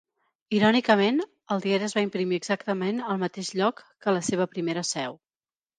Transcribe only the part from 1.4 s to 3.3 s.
el diari es va imprimir exactament al